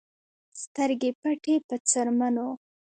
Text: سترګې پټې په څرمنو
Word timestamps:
سترګې 0.61 1.11
پټې 1.21 1.55
په 1.67 1.75
څرمنو 1.89 2.49